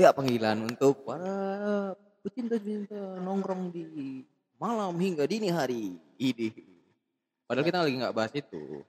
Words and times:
Ya 0.00 0.16
panggilan 0.16 0.64
untuk 0.64 1.04
para 1.04 1.92
pecinta-cinta 2.24 3.20
nongkrong 3.20 3.68
di 3.68 4.24
malam 4.56 4.96
hingga 4.96 5.28
dini 5.28 5.52
hari. 5.52 6.00
Ini. 6.16 6.48
Padahal 7.44 7.68
kita 7.68 7.84
lagi 7.84 8.00
nggak 8.00 8.16
bahas 8.16 8.32
itu. 8.32 8.80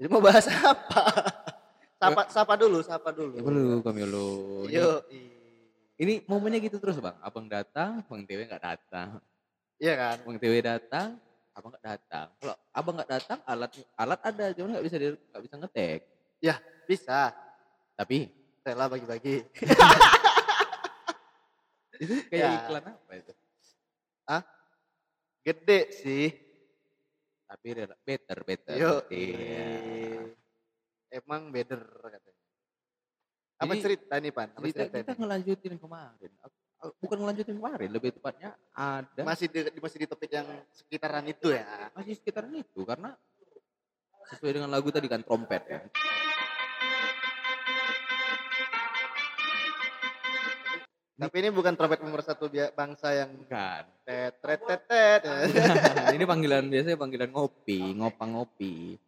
Jadi 0.00 0.08
mau 0.08 0.24
bahas 0.24 0.48
apa? 0.72 1.04
sapa, 2.00 2.22
sapa 2.32 2.54
dulu, 2.56 2.80
sapa 2.80 3.12
dulu. 3.12 3.36
Ya 3.36 3.44
belum 3.44 3.84
kami 3.84 4.08
lo. 4.08 4.64
Yuk. 4.64 5.12
Ini 6.00 6.24
momennya 6.24 6.64
gitu 6.64 6.80
terus 6.80 6.96
bang. 6.96 7.20
Abang 7.20 7.44
datang, 7.44 8.00
bang 8.00 8.24
TW 8.24 8.48
nggak 8.48 8.64
datang. 8.64 9.20
Iya 9.76 9.92
kan? 9.92 10.16
Bang 10.24 10.40
TW 10.40 10.54
datang, 10.64 11.20
abang 11.52 11.68
nggak 11.76 11.84
datang. 11.84 12.26
Kalau 12.40 12.56
abang 12.72 12.94
nggak 12.96 13.10
datang, 13.12 13.38
alat 13.44 13.76
alat 13.92 14.20
ada, 14.24 14.46
cuman 14.56 14.68
nggak 14.72 14.86
bisa 14.88 14.96
nggak 14.96 15.42
bisa 15.44 15.54
ngetek. 15.60 16.00
Ya, 16.40 16.56
bisa. 16.88 17.36
Tapi 17.92 18.43
Rela 18.64 18.88
bagi-bagi. 18.88 19.44
itu 22.02 22.14
kayak 22.26 22.42
Ya. 22.42 22.50
iklan 22.64 22.84
apa 22.88 23.12
itu? 23.12 23.32
Gede 25.44 25.80
sih. 25.92 26.32
Tapi 27.44 27.66
rela- 27.76 28.00
better, 28.00 28.38
better. 28.40 28.74
Yuk. 28.80 29.04
Iya. 29.12 30.32
Emang 31.12 31.52
better 31.52 31.84
katanya. 31.84 32.42
Apa 33.60 33.72
Jadi- 33.76 33.82
cerita 33.84 34.14
nih, 34.16 34.32
Pan? 34.32 34.48
Apa 34.56 34.64
cerita 34.64 34.96
kita 34.98 35.12
nih? 35.12 35.18
ngelanjutin 35.20 35.74
kemarin. 35.76 36.32
Bukan 37.00 37.16
ngelanjutin 37.16 37.56
kemarin, 37.60 37.88
lebih 37.88 38.12
tepatnya 38.12 38.52
ada 38.72 39.20
Masih 39.24 39.48
di, 39.48 39.60
masih 39.80 39.98
di 40.00 40.06
topik 40.08 40.28
yang 40.28 40.44
sekitaran 40.72 41.24
itu 41.24 41.48
ya. 41.48 41.88
masih 41.96 42.12
sekitaran 42.16 42.52
itu 42.52 42.84
karena 42.84 43.16
sesuai 44.28 44.60
dengan 44.60 44.68
lagu 44.68 44.92
tadi 44.92 45.08
kan 45.08 45.24
trompet 45.24 45.64
ya. 45.64 45.80
Tapi 51.24 51.36
ini 51.40 51.48
bukan 51.48 51.72
trompet 51.72 51.98
pemersatu 51.98 52.44
bia- 52.46 52.68
bangsa 52.70 53.08
yang 53.14 53.30
Bukan. 53.34 53.82
tet 54.04 54.34
tet 54.36 54.60
tet 54.60 54.80
tet. 54.84 55.20
ini 56.16 56.24
panggilan 56.24 56.68
biasanya 56.68 56.96
panggilan 56.96 57.30
ngopi, 57.30 57.80
ngopang 57.94 58.30
ngopi. 58.32 59.00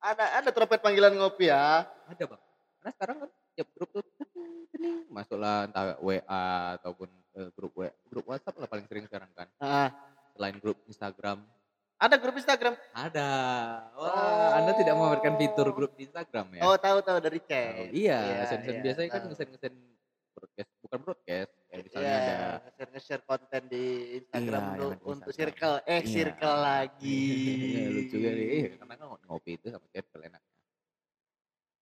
ada 0.00 0.40
ada 0.40 0.50
trompet 0.50 0.80
panggilan 0.80 1.12
ngopi 1.12 1.48
ya. 1.48 1.84
Ada 2.04 2.24
bang. 2.24 2.40
Karena 2.76 2.90
sekarang 2.92 3.16
kan 3.20 3.28
tiap 3.52 3.68
grup 3.72 3.88
tuh 3.90 4.02
tening. 4.04 4.68
masuklah 5.08 5.64
entah 5.64 5.96
WA 5.98 6.44
ataupun 6.76 7.08
eh, 7.34 7.48
grup 7.52 7.72
WA, 7.74 7.88
grup 8.04 8.24
WhatsApp 8.26 8.56
lah 8.56 8.68
paling 8.68 8.84
sering 8.84 9.04
sekarang 9.04 9.28
kan. 9.32 9.48
Ah, 9.56 9.88
Selain 10.32 10.56
grup 10.58 10.80
Instagram 10.84 11.40
ada 11.94 12.18
grup 12.18 12.36
Instagram. 12.36 12.74
ada. 12.90 13.28
Wah, 13.94 14.58
Anda 14.58 14.74
tidak 14.74 14.92
memberikan 14.92 15.38
fitur 15.38 15.70
grup 15.70 15.94
di 15.94 16.04
Instagram 16.04 16.58
ya? 16.58 16.62
Oh, 16.66 16.76
tahu 16.76 17.00
tahu 17.00 17.16
dari 17.16 17.38
chat. 17.40 17.88
Iya, 17.88 18.44
send-send 18.44 18.76
iya, 18.76 18.84
biasanya 18.84 19.08
kan 19.08 19.20
tahu. 19.22 19.28
ngesen-ngesen 19.30 19.72
broadcast, 20.34 20.70
bukan 20.94 21.10
broadcast. 21.10 21.50
Kayak 21.66 21.82
misalnya 21.82 22.06
Iya, 22.06 22.14
ada 22.14 22.34
nge-share 22.62 22.90
nge-share 22.94 23.24
konten 23.26 23.62
di 23.66 23.84
Instagram 24.22 24.62
Iya, 24.62 24.70
untuk, 24.94 25.10
untuk 25.10 25.32
circle 25.34 25.76
eh 25.82 25.98
Iya. 25.98 26.06
circle 26.06 26.56
lagi. 26.62 27.22
Iya, 27.74 27.82
lucu 27.90 28.16
kali. 28.16 28.44
Eh, 28.46 28.64
karena 28.78 28.94
kan 28.94 29.06
ngopi 29.26 29.50
itu 29.58 29.66
sama 29.74 29.86
circle 29.90 30.22
enaknya. 30.22 30.54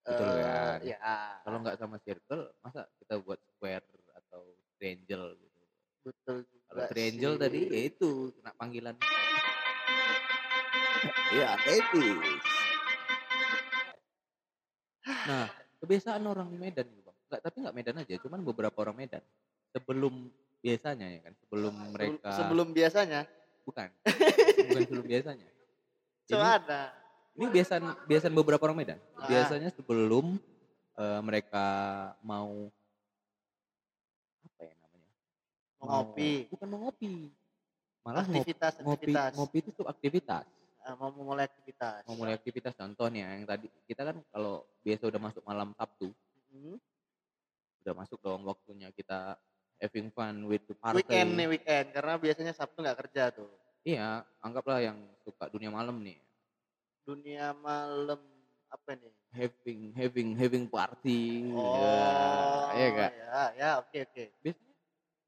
Betul 0.02 0.28
Eh, 0.32 0.40
kan? 0.40 0.78
Ya. 0.80 1.16
Kalau 1.44 1.56
nggak 1.60 1.76
sama 1.76 1.96
circle, 2.00 2.42
masa 2.58 2.80
kita 2.96 3.14
buat 3.20 3.36
square 3.44 3.84
atau 4.16 4.40
triangle 4.80 5.36
gitu. 5.36 5.60
betul. 6.02 6.36
Kalau 6.66 6.82
triangle 6.88 7.34
sih. 7.36 7.42
tadi 7.44 7.60
ya 7.68 7.80
itu 7.84 8.10
kena 8.32 8.50
panggilan. 8.56 8.96
Iya, 11.30 11.48
Betis. 11.60 12.40
Nah, 15.22 15.50
kebiasaan 15.82 16.22
orang 16.22 16.46
Medan 16.54 16.86
gitu. 16.86 17.01
Nggak, 17.32 17.48
tapi 17.48 17.56
nggak 17.64 17.72
Medan 17.80 17.96
aja, 17.96 18.14
cuman 18.20 18.44
beberapa 18.44 18.76
orang 18.84 18.92
Medan. 19.00 19.24
Sebelum 19.72 20.28
biasanya 20.60 21.08
ya 21.08 21.20
kan, 21.24 21.32
sebelum 21.40 21.72
mereka 21.96 22.28
sebelum 22.36 22.68
biasanya. 22.76 23.24
bukan. 23.64 23.88
bukan 24.68 24.80
sebelum 24.84 25.06
biasanya. 25.08 25.48
So 26.28 26.36
Ini, 26.36 26.44
ada. 26.44 26.82
ini 27.32 27.46
biasan 27.48 27.82
biasan 28.04 28.32
beberapa 28.36 28.60
orang 28.68 28.84
Medan. 28.84 29.00
Ah. 29.16 29.32
Biasanya 29.32 29.72
sebelum 29.72 30.36
eh, 31.00 31.20
mereka 31.24 31.64
mau 32.20 32.68
apa 34.44 34.60
ya 34.60 34.74
namanya? 34.76 35.12
Mau 35.80 35.86
ngopi. 35.88 36.32
Bukan 36.52 36.66
mau 36.68 36.80
ngopi. 36.84 37.32
Malah 38.04 38.28
aktivitas 38.28 38.72
ngopi, 38.84 39.08
aktivitas. 39.08 39.30
ngopi 39.40 39.56
itu 39.64 39.70
tuh 39.72 39.86
aktivitas. 39.88 40.44
Ah, 40.84 41.00
mau 41.00 41.08
memulai 41.16 41.48
aktivitas. 41.48 42.04
Mau 42.04 42.20
mulai 42.20 42.36
aktivitas 42.36 42.76
contohnya 42.76 43.24
yang 43.40 43.48
tadi 43.48 43.72
kita 43.88 44.04
kan 44.04 44.20
kalau 44.28 44.68
biasa 44.84 45.08
udah 45.08 45.20
masuk 45.32 45.42
malam 45.48 45.72
Sabtu, 45.80 46.12
Hmm. 46.52 46.76
Udah 47.82 47.94
masuk 47.98 48.18
dong 48.22 48.46
waktunya 48.46 48.88
kita 48.94 49.34
having 49.82 50.08
fun 50.14 50.46
with 50.46 50.62
the 50.70 50.76
party. 50.78 51.02
Weekend 51.02 51.34
nih 51.34 51.48
weekend 51.50 51.86
karena 51.90 52.14
biasanya 52.14 52.54
Sabtu 52.54 52.78
nggak 52.80 52.98
kerja 53.06 53.34
tuh. 53.34 53.50
Iya, 53.82 54.22
anggaplah 54.38 54.78
yang 54.78 54.98
suka 55.26 55.50
dunia 55.50 55.74
malam 55.74 55.98
nih. 55.98 56.22
Dunia 57.02 57.50
malam 57.50 58.22
apa 58.70 58.90
nih? 58.94 59.10
Having 59.34 59.80
having 59.98 60.28
having 60.38 60.64
party. 60.70 61.50
Oh, 61.50 62.70
ya, 62.78 62.86
iya. 62.86 63.06
Ya, 63.10 63.42
ya, 63.58 63.70
oke 63.82 63.98
oke. 64.06 64.24
Biasanya 64.38 64.72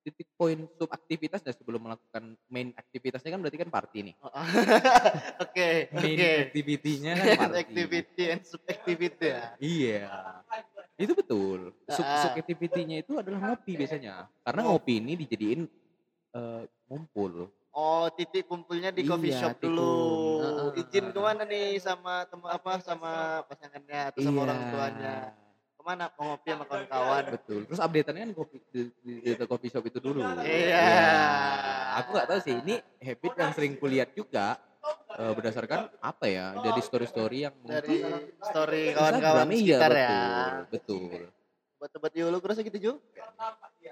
titik 0.04 0.28
poin 0.36 0.58
sub 0.76 0.92
aktivitas 0.92 1.40
dan 1.40 1.56
sebelum 1.56 1.80
melakukan 1.80 2.36
main 2.52 2.70
aktivitasnya 2.76 3.32
kan 3.34 3.40
berarti 3.42 3.58
kan 3.58 3.70
party 3.72 3.98
nih. 4.12 4.14
Oh, 4.20 4.30
Oke, 5.48 5.88
Main 5.96 6.14
oke. 6.14 6.30
activity-nya 6.52 7.12
kan 7.16 7.26
party. 7.40 7.58
Activity 7.64 8.22
and 8.30 8.42
sub 8.44 8.62
activity 8.68 9.26
ya. 9.32 9.44
Iya. 9.58 10.06
Itu 10.94 11.12
betul. 11.12 11.74
Sub, 11.90 12.06
sub 12.06 12.32
activity-nya 12.34 13.02
itu 13.02 13.18
adalah 13.18 13.38
ngopi 13.42 13.74
biasanya. 13.74 14.30
Karena 14.40 14.60
ngopi 14.64 15.02
ini 15.02 15.12
dijadiin 15.16 15.60
eh, 16.30 16.62
ngumpul. 16.86 17.50
Oh, 17.74 18.06
titik 18.06 18.46
kumpulnya 18.46 18.94
di 18.94 19.02
coffee 19.02 19.34
Iya, 19.34 19.40
shop 19.42 19.58
titik 19.58 19.74
dulu. 19.74 19.82
kum- 19.82 20.78
Izin 20.78 21.10
ke 21.10 21.18
mana 21.18 21.42
nih 21.42 21.74
sama 21.82 22.22
teman 22.30 22.54
apa 22.54 22.70
sama 22.78 23.10
pasangannya 23.44 24.14
atau 24.14 24.20
sama 24.22 24.38
orang 24.46 24.58
Iya. 24.62 24.70
tuanya? 24.70 25.14
Ke 25.74 25.82
mana 25.82 26.04
mau 26.14 26.22
ngopi 26.30 26.48
sama 26.54 26.64
kawan-kawan? 26.70 27.22
Betul. 27.34 27.60
Terus 27.66 27.80
update-annya 27.82 28.20
kan 28.22 28.32
kopi, 28.32 28.56
di, 28.70 28.80
di, 29.02 29.12
di 29.26 29.44
coffee 29.50 29.70
shop 29.74 29.84
itu 29.90 29.98
dulu. 29.98 30.22
Iya. 30.22 30.86
Aku 31.98 32.08
nggak 32.14 32.28
tahu 32.30 32.40
sih. 32.46 32.54
Ini 32.62 32.74
habit 33.02 33.32
yang 33.34 33.50
sering 33.50 33.74
kulihat 33.74 34.14
juga 34.14 34.54
eh, 35.18 35.32
berdasarkan 35.34 35.80
apa 36.00 36.26
ya? 36.28 36.46
Dari 36.60 36.80
story-story 36.80 37.38
yang 37.48 37.54
Dari 37.64 38.02
mungkin 38.02 38.42
story 38.42 38.82
Instagram, 38.90 38.98
kawan-kawan 38.98 39.48
iya, 39.50 39.58
sekitar 39.58 39.90
betul, 39.90 40.00
ya. 40.00 40.18
Betul. 40.70 41.20
Buat-buat 41.80 42.12
Yulu 42.16 42.36
kurasa 42.40 42.60
gitu 42.64 42.78
juga. 42.80 43.24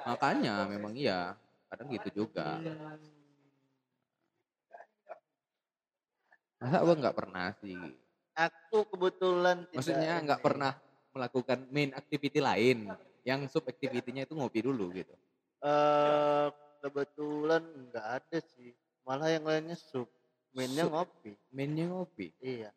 Makanya 0.09 0.55
memang 0.69 0.93
iya. 0.97 1.37
Kadang 1.73 1.89
gitu 1.93 2.09
juga. 2.25 2.61
Masa 6.63 6.77
abang 6.79 6.99
nggak 7.01 7.17
pernah 7.17 7.51
sih? 7.59 7.81
Aku 8.33 8.87
kebetulan 8.89 9.67
tidak 9.69 9.77
Maksudnya 9.83 10.15
nggak 10.23 10.41
pernah 10.41 10.73
melakukan 11.13 11.59
main 11.69 11.91
activity 11.93 12.41
lain 12.41 12.89
yang 13.27 13.45
sub 13.51 13.67
activity-nya 13.69 14.25
itu 14.25 14.33
ngopi 14.39 14.65
dulu 14.65 14.95
gitu. 14.95 15.13
Eh 15.65 16.49
kebetulan 16.83 17.63
nggak 17.91 18.07
ada 18.21 18.39
sih. 18.43 18.75
Malah 19.03 19.35
yang 19.35 19.45
lainnya 19.47 19.75
sup. 19.75 20.07
Mainnya 20.53 20.85
ngopi. 20.89 21.33
Mainnya 21.53 21.85
ngopi. 21.89 22.27
Iya. 22.41 22.71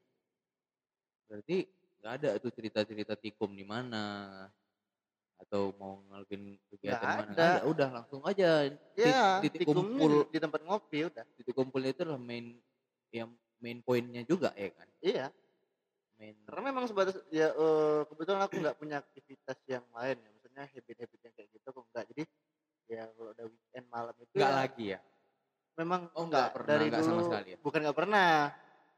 Berarti 1.27 1.67
nggak 1.99 2.13
ada 2.21 2.29
tuh 2.39 2.51
cerita-cerita 2.53 3.13
tikum 3.19 3.51
di 3.51 3.65
mana 3.67 4.03
atau 5.35 5.75
mau 5.75 5.99
ngelakuin 6.07 6.55
kegiatan 6.71 6.95
Nggak 6.95 7.17
mana. 7.19 7.23
ada. 7.27 7.33
Nggak 7.35 7.49
ada, 7.51 7.61
udah 7.67 7.89
langsung 7.91 8.21
aja. 8.23 8.49
Ya, 8.95 9.43
titik 9.43 9.67
tikumnya 9.67 9.83
kumpul 9.83 10.13
di, 10.31 10.31
di 10.31 10.39
tempat 10.39 10.61
ngopi 10.63 10.99
udah. 11.11 11.25
titik 11.35 11.53
kumpulnya 11.55 11.91
itu 11.91 12.01
adalah 12.07 12.21
main 12.21 12.55
yang 13.11 13.29
main 13.59 13.79
poinnya 13.83 14.23
juga 14.23 14.55
ya 14.55 14.71
kan. 14.71 14.87
Iya. 15.03 15.27
Main 16.15 16.35
Karena 16.47 16.61
memang 16.71 16.85
sebatas 16.87 17.19
ya 17.27 17.51
eh, 17.51 18.01
kebetulan 18.07 18.41
aku 18.47 18.55
nggak 18.63 18.77
punya 18.79 18.95
aktivitas 19.03 19.57
yang 19.67 19.83
lain 19.91 20.15
ya. 20.15 20.29
Maksudnya 20.31 20.63
habit-habit 20.71 21.19
yang 21.19 21.33
kayak 21.35 21.49
gitu 21.51 21.65
aku 21.67 21.81
enggak. 21.91 22.05
Jadi 22.15 22.23
ya 22.85 23.01
kalau 23.17 23.31
udah 23.33 23.45
weekend 23.49 23.87
malam 23.91 24.15
itu 24.21 24.33
nggak 24.39 24.53
ya, 24.53 24.55
lagi 24.55 24.85
ya. 24.95 24.99
Memang 25.75 26.01
Oh, 26.11 26.23
enggak 26.25 26.49
nggak 26.49 26.55
pernah, 26.55 26.69
dari 26.71 26.85
nggak 26.87 27.01
sama 27.01 27.13
dulu 27.15 27.27
sekali 27.27 27.47
ya? 27.51 27.57
bukan 27.59 27.79
nggak 27.83 27.97
pernah 27.97 28.29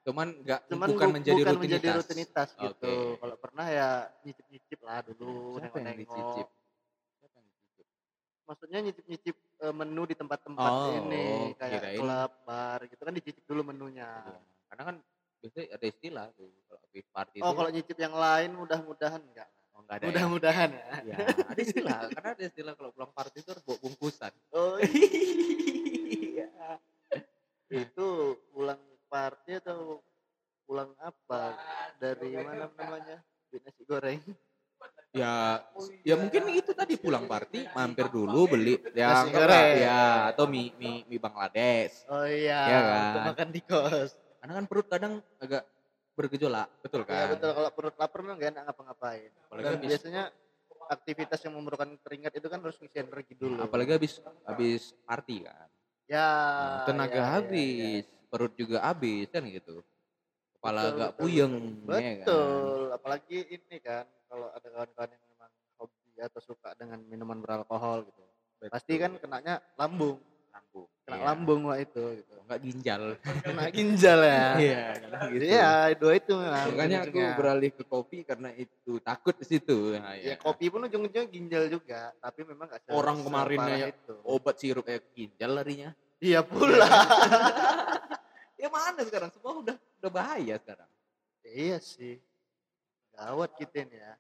Cuman 0.08 0.28
nggak 0.40 0.60
cuman 0.72 0.88
bukan 0.88 1.08
bu- 1.12 1.16
menjadi 1.20 1.36
bukan 1.36 1.52
rutinitas. 1.52 1.64
menjadi 1.68 1.88
rutinitas 2.00 2.48
gitu 2.56 2.94
Oke. 2.96 3.20
kalau 3.20 3.36
pernah 3.38 3.66
ya 3.68 3.90
nyicip-nyicip 4.24 4.80
lah 4.82 4.98
dulu 5.04 5.60
Siapa 5.60 5.78
yang 5.78 5.98
dicicip? 6.00 6.48
Siapa 7.20 7.36
yang 7.36 7.48
dicicip? 7.50 7.86
maksudnya 8.48 8.80
nyicip-nyicip 8.82 9.36
eh, 9.36 9.74
menu 9.76 10.02
di 10.06 10.16
tempat-tempat 10.16 10.72
Oh, 10.72 10.96
ini 10.96 11.28
kayak 11.54 11.82
kirain. 11.84 12.00
klub 12.00 12.32
bar 12.48 12.80
gitu 12.86 13.02
kan 13.02 13.14
dicicip 13.14 13.44
dulu 13.44 13.62
menunya 13.68 14.08
Iya. 14.08 14.40
Karena 14.68 14.84
kan 14.86 14.96
biasanya 15.38 15.68
ada 15.76 15.86
istilah 15.86 16.26
tuh 16.34 16.50
kalau 16.66 16.80
habis 16.82 17.06
party 17.10 17.38
oh 17.40 17.52
kalau 17.52 17.70
nyicip 17.70 17.98
yang 17.98 18.16
lain 18.16 18.50
mudah-mudahan 18.54 19.22
enggak 19.22 19.50
oh, 19.76 19.84
ada 19.84 20.00
ya? 20.00 20.08
mudah-mudahan 20.08 20.70
ya 20.72 20.88
Ya, 21.04 21.18
ada 21.46 21.60
istilah. 21.60 22.00
Karena 22.10 22.30
ada 22.32 22.44
istilah 22.44 22.74
kalau 22.74 22.90
pulang 22.92 23.12
party 23.12 23.38
itu 23.38 23.50
harus 23.52 23.64
bawa 23.64 23.78
bungkusan. 23.78 24.32
oh 24.52 24.80
iya 24.80 24.88
itu 27.68 28.08
pulang 28.50 28.80
party 29.06 29.60
atau 29.60 30.00
pulang 30.64 30.92
apa 30.98 31.56
dari 31.98 32.36
mana 32.36 32.68
namanya 32.70 33.20
Beli 33.48 33.64
nasi 33.64 33.84
goreng 33.84 34.20
ya 35.12 35.64
ya 36.04 36.16
mungkin 36.16 36.52
itu 36.52 36.72
tadi 36.72 36.96
pulang 36.96 37.26
party 37.26 37.66
mampir 37.70 38.08
dulu 38.08 38.46
beli 38.50 38.76
ya 38.94 39.16
Nasi 39.16 39.32
enggak, 39.32 39.42
goreng. 39.42 39.76
ya 39.80 40.00
atau 40.30 40.46
mie 40.46 40.72
mie 40.76 41.04
mie 41.06 41.18
Bangladesh 41.18 42.04
Oh 42.08 42.24
iya, 42.24 42.60
Iya 42.64 42.80
untuk 42.80 43.20
kan? 43.20 43.28
makan 43.32 43.48
di 43.50 43.62
kos. 43.62 44.10
karena 44.38 44.54
kan 44.54 44.66
perut 44.66 44.88
kadang 44.88 45.14
agak 45.38 45.64
bergejolak 46.14 46.68
betul 46.80 47.02
Iya 47.02 47.10
kan 47.10 47.28
betul 47.34 47.52
kalau 47.54 47.70
perut 47.72 47.96
lapar 47.96 48.20
memang 48.22 48.38
gak 48.38 48.52
enak 48.52 48.64
ngapa-ngapain. 48.66 49.32
Apalagi 49.44 49.64
Dan 49.64 49.74
habis- 49.74 49.90
biasanya 49.90 50.24
aktivitas 50.88 51.40
yang 51.42 51.54
memerlukan 51.54 51.90
keringat 52.00 52.34
itu 52.34 52.48
kan 52.48 52.60
harus 52.60 52.78
ngisi 52.78 52.98
energi 52.98 53.34
dulu. 53.34 53.60
apalagi 53.60 53.92
habis 53.94 54.14
habis 54.44 54.96
party 55.04 55.44
kan 55.44 55.68
ya 56.08 56.28
tenaga 56.88 57.20
ya, 57.20 57.22
ya, 57.22 57.28
habis 57.38 58.04
perut 58.32 58.54
juga 58.56 58.84
habis 58.84 59.28
kan 59.32 59.44
gitu 59.48 59.84
kepala 60.58 60.80
Betul, 60.82 60.92
agak 60.96 61.12
betul, 61.12 61.22
puyeng 61.22 61.54
betul. 61.86 61.92
ya 61.94 62.02
kan? 62.02 62.26
Betul, 62.26 62.82
apalagi 62.98 63.38
ini 63.54 63.76
kan 63.80 64.06
kalau 64.28 64.48
ada 64.52 64.68
kawan-kawan 64.68 65.10
yang 65.14 65.24
memang 65.30 65.52
hobi 65.78 66.12
atau 66.20 66.42
suka 66.42 66.70
dengan 66.76 67.00
minuman 67.06 67.38
beralkohol 67.40 68.08
gitu. 68.10 68.24
Pasti 68.68 68.98
kan 68.98 69.14
kenanya 69.22 69.62
lambung 69.78 70.18
kena 71.08 71.18
Iya. 71.18 71.26
lambung 71.26 71.62
wah 71.64 71.80
itu 71.80 72.04
gitu. 72.20 72.36
enggak 72.44 72.60
ginjal 72.62 73.02
Kena 73.40 73.64
ginjal 73.70 74.20
ya. 74.20 74.44
iya 74.68 74.84
gitu 75.32 75.42
Iya, 75.42 75.70
dua 75.96 76.14
itu 76.14 76.34
memang. 76.36 76.66
makanya 76.68 77.00
aku 77.08 77.20
beralih 77.34 77.72
ke 77.72 77.84
kopi 77.84 78.18
karena 78.22 78.50
itu 78.54 79.00
takut 79.00 79.32
di 79.34 79.46
situ 79.48 79.96
nah, 79.96 80.14
Ya, 80.14 80.36
ya. 80.36 80.36
kopi 80.36 80.68
pun 80.68 80.84
ujung-ujungnya 80.84 81.26
ginjal 81.26 81.64
juga, 81.70 82.12
tapi 82.18 82.44
memang 82.44 82.68
gak 82.68 82.84
se- 82.84 82.92
Orang 82.92 83.24
kemarin 83.24 83.60
ya, 83.70 83.88
itu. 83.88 84.14
obat 84.22 84.60
sirup 84.60 84.84
kayak 84.84 85.08
ginjal 85.10 85.52
larinya 85.54 85.96
Iya 86.20 86.44
pula. 86.44 86.84
ya 88.60 88.68
mana 88.68 89.00
sekarang 89.02 89.32
semua 89.32 89.54
udah 89.56 89.76
udah 89.98 90.12
bahaya 90.12 90.56
sekarang 90.58 90.90
iya 91.46 91.80
sih. 91.80 92.20
Gawat 93.14 93.56
kita 93.56 93.82
ini 93.82 93.96
ya. 93.96 94.14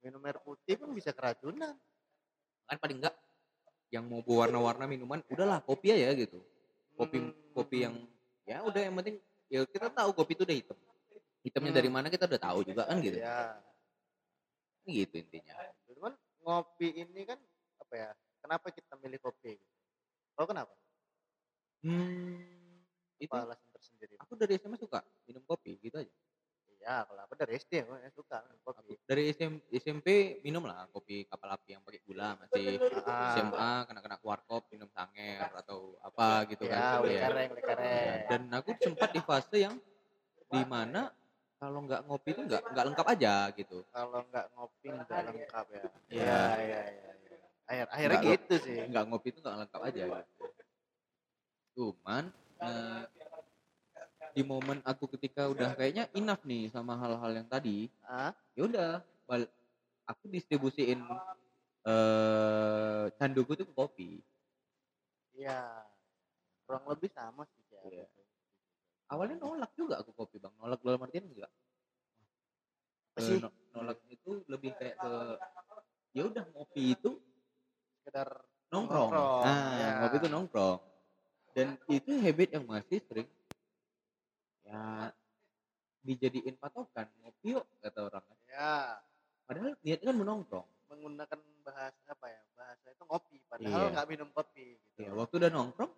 Minum 0.00 0.24
air 0.24 0.40
putih 0.40 0.74
pun 0.74 0.88
bisa 0.90 1.12
keracunan. 1.12 1.76
kan 2.64 2.76
paling 2.78 2.96
enggak 2.96 3.12
yang 3.90 4.06
mau 4.06 4.22
berwarna-warna 4.22 4.86
minuman 4.86 5.20
udahlah 5.26 5.58
kopi 5.66 5.90
aja 5.90 6.14
gitu 6.14 6.38
kopi 6.94 7.18
Hmm. 7.18 7.34
kopi 7.50 7.76
yang 7.82 7.94
ya 8.46 8.62
udah 8.62 8.80
yang 8.86 8.94
penting 9.02 9.16
ya 9.50 9.66
kita 9.66 9.90
tahu 9.90 10.10
kopi 10.14 10.38
itu 10.38 10.42
udah 10.46 10.56
hitam 10.56 10.78
hitamnya 11.42 11.72
Hmm. 11.74 11.78
dari 11.82 11.90
mana 11.90 12.06
kita 12.06 12.24
udah 12.30 12.40
tahu 12.40 12.58
juga 12.62 12.86
kan 12.86 13.02
gitu 13.02 13.18
Ya, 13.18 13.58
gitu 14.86 15.14
intinya 15.18 15.54
cuman 15.90 16.14
ngopi 16.40 16.88
ini 17.02 17.22
kan 17.26 17.38
apa 17.82 17.94
ya? 17.98 18.10
Kenapa 18.40 18.72
kita 18.72 18.96
milih 19.02 19.20
kopi? 19.20 19.58
Oh 20.38 20.46
kenapa? 20.48 20.72
hmm, 21.84 22.80
itu 23.20 23.28
Apa 23.34 23.44
alasan 23.44 23.68
tersendiri? 23.74 24.14
aku 24.16 24.32
dari 24.38 24.56
SMA 24.56 24.78
suka 24.78 25.02
minum 25.26 25.42
kopi 25.44 25.76
gitu 25.82 25.98
aja 25.98 26.12
Iya, 26.80 27.04
kalau 27.04 27.20
aku 27.28 27.34
dari 27.36 27.52
SD 27.58 27.84
aku 27.84 27.92
suka. 28.24 28.29
Dari 29.10 29.34
SM, 29.34 29.58
SMP 29.74 30.38
minum 30.46 30.62
lah 30.62 30.86
kopi 30.94 31.26
kapal 31.26 31.58
api 31.58 31.74
yang 31.74 31.82
pakai 31.82 31.98
gula 32.06 32.38
masih 32.38 32.78
Ah, 33.02 33.34
SMA 33.34 33.70
kena-kena 33.90 34.16
warkop 34.22 34.70
minum 34.70 34.86
sanger 34.86 35.50
atau 35.50 35.98
apa 35.98 36.46
gitu 36.46 36.70
ya, 36.70 36.78
kan 36.78 37.02
wih 37.02 37.18
Iya. 37.18 37.22
kareng, 37.26 37.48
wih 37.50 37.64
kareng. 37.66 38.14
dan 38.30 38.42
aku 38.54 38.70
sempat 38.78 39.10
di 39.10 39.18
fase 39.18 39.66
yang 39.66 39.74
di 40.46 40.62
mana 40.62 41.10
kalau 41.58 41.82
nggak 41.82 42.06
ngopi 42.06 42.38
itu 42.38 42.42
nggak 42.46 42.62
nggak 42.70 42.84
lengkap 42.86 43.06
aja 43.10 43.34
gitu 43.58 43.78
Kalau 43.90 44.22
nggak 44.30 44.46
ngopi 44.54 44.86
nggak 44.94 45.22
lengkap 45.26 45.66
ya. 45.74 45.82
Iya. 45.82 45.90
Iya, 46.14 46.38
iya, 46.62 46.80
iya. 46.86 47.10
iya. 47.18 47.38
Akhir, 47.66 47.86
akhirnya 47.90 48.14
Nggak 48.14 48.30
gitu 48.30 48.54
sih. 48.62 48.78
nggak 48.94 49.04
ngopi 49.10 49.28
itu 49.34 49.38
nggak 49.42 49.56
lengkap 49.66 49.80
aja 49.90 50.02
gitu. 50.06 50.46
cuman 51.74 52.24
eh, 52.62 53.02
di 54.30 54.42
momen 54.42 54.78
aku 54.86 55.10
ketika 55.18 55.50
udah 55.50 55.74
kayaknya 55.74 56.06
enough 56.14 56.42
nih 56.46 56.70
sama 56.70 56.94
hal-hal 56.96 57.30
yang 57.34 57.48
tadi 57.50 57.90
Ah, 58.04 58.30
ya 58.54 58.66
udah 58.66 58.90
aku 60.06 60.24
distribusiin 60.28 61.00
eh 61.80 63.04
canduku 63.16 63.56
tuh 63.56 63.66
ke 63.66 63.74
kopi 63.74 64.10
iya. 65.32 65.86
Kurang 66.68 66.86
lebih 66.86 67.10
sama 67.10 67.42
sih 67.50 67.64
ya. 67.72 67.80
Iya. 67.82 68.06
awalnya 69.10 69.42
nolak 69.42 69.72
juga 69.74 69.98
aku 69.98 70.14
kopi 70.14 70.38
bang 70.38 70.54
nolak 70.54 70.78
dalam 70.84 71.02
artian 71.02 71.26
enggak 71.26 71.50
Apa 73.10 73.18
Eh, 73.18 73.26
sih? 73.26 73.38
no- 73.42 73.56
nolak 73.74 73.98
itu 74.06 74.30
lebih 74.46 74.70
kayak 74.78 74.96
ke 75.02 75.12
ya 76.14 76.22
udah 76.30 76.44
ngopi 76.54 76.94
itu 76.94 77.18
Sekedar 78.00 78.28
nongkrong. 78.70 79.10
Nongkrong, 79.12 79.42
Nah, 79.44 79.70
ya. 79.76 79.88
ngopi 80.02 80.16
itu 80.22 80.28
nongkrong. 80.30 80.78
Dan 81.52 81.68
itu 81.90 82.10
habit 82.22 82.48
yang 82.54 82.64
masih 82.70 82.98
sering 83.10 83.26
ya 84.70 85.10
dijadiin 86.00 86.54
patokan 86.56 87.10
ngopi 87.20 87.52
yuk 87.52 87.66
kata 87.82 88.00
orang. 88.02 88.22
ya 88.46 88.96
Padahal 89.44 89.74
niatnya 89.82 90.06
kan 90.06 90.16
menongkrong. 90.16 90.68
menggunakan 90.86 91.38
bahasa 91.62 92.02
apa 92.08 92.26
ya? 92.26 92.40
Bahasa 92.52 92.86
itu 92.88 93.02
ngopi 93.04 93.36
padahal 93.46 93.82
Iya. 93.84 93.92
nggak 93.94 94.08
minum 94.08 94.28
kopi 94.30 94.74
gitu. 94.74 94.98
Ya, 95.00 95.10
waktu 95.12 95.34
udah 95.36 95.50
nongkrong 95.50 95.92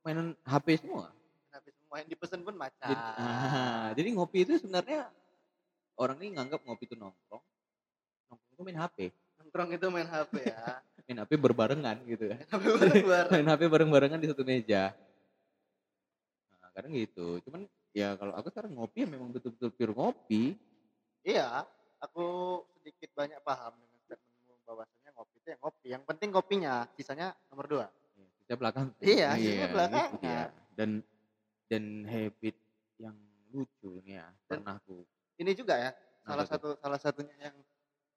mainan 0.00 0.32
HP 0.44 0.80
semua. 0.80 1.12
Tapi 1.48 1.68
semua 1.72 1.96
yang 1.98 2.08
dipesan 2.08 2.40
pun 2.40 2.54
macam. 2.54 2.88
Jadi, 2.88 3.04
ah, 3.16 3.88
jadi 3.92 4.08
ngopi 4.12 4.38
itu 4.44 4.52
sebenarnya 4.56 5.08
orang 5.94 6.16
ini 6.20 6.36
nganggap 6.36 6.60
ngopi 6.62 6.84
itu 6.84 6.94
nongkrong. 6.94 7.44
Nongkrong 8.28 8.52
itu 8.52 8.62
main 8.62 8.78
HP. 8.78 8.98
Nongkrong 9.36 9.68
itu 9.74 9.86
main 9.88 10.08
HP 10.08 10.32
ya. 10.52 10.60
Main 11.04 11.18
HP 11.20 11.30
berbarengan 11.36 11.96
gitu 12.04 12.24
kan. 12.28 12.40
HP 12.46 12.64
bareng-bareng. 12.76 13.30
main 13.32 13.46
HP 13.48 13.62
bareng-barengan 13.66 14.20
di 14.20 14.28
satu 14.28 14.44
meja. 14.44 14.92
Nah, 16.54 16.70
kadang 16.72 16.92
gitu. 16.92 17.40
Cuman 17.44 17.64
ya 17.90 18.14
kalau 18.14 18.32
aku 18.34 18.48
sekarang 18.48 18.72
ngopi 18.74 19.02
ya 19.02 19.08
memang 19.08 19.30
betul-betul 19.30 19.70
pure 19.72 19.94
ngopi. 19.94 20.54
Iya, 21.20 21.66
aku 22.00 22.24
sedikit 22.80 23.12
banyak 23.12 23.40
paham 23.42 23.76
dengan 23.76 24.00
statementmu 24.06 24.54
bahwasanya 24.64 25.10
ngopi 25.12 25.34
itu 25.36 25.48
yang 25.50 25.60
ngopi. 25.60 25.86
Yang 25.90 26.02
penting 26.08 26.28
kopinya, 26.32 26.74
sisanya 26.96 27.36
nomor 27.52 27.66
dua. 27.68 27.86
Ya, 28.16 28.26
Kita 28.46 28.54
belakang. 28.56 28.86
Iya, 28.98 29.28
sisanya 29.36 30.02
gitu 30.08 30.16
dia. 30.22 30.42
Dan 30.72 30.90
dan 31.68 31.84
habit 32.08 32.56
yang 32.96 33.16
lucu 33.52 34.00
nih 34.02 34.18
ya 34.18 34.26
Dan- 34.26 34.62
pernah 34.64 34.74
aku. 34.78 35.04
Ini 35.36 35.50
juga 35.52 35.74
ya, 35.76 35.90
salah 36.22 36.44
Apa 36.44 36.52
tuh? 36.52 36.52
satu 36.52 36.68
salah 36.80 37.00
satunya 37.00 37.36
yang 37.40 37.56